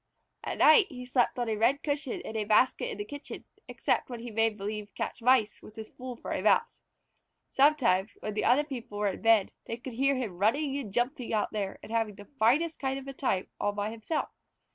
[0.43, 4.09] At night he slept on a red cushion in a basket in the kitchen, except
[4.09, 6.81] when he made believe catch Mice with a spool for a Mouse.
[7.49, 11.31] Sometimes, when the other people were in bed, they could hear him running and jumping
[11.35, 14.29] out there and having the finest kind of a time all by himself.